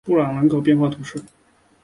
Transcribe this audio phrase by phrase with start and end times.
[0.03, 1.21] 东布朗人口变化图示